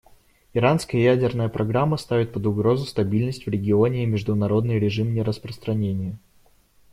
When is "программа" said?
1.47-1.95